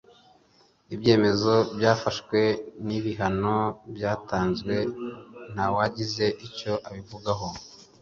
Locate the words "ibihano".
2.97-3.57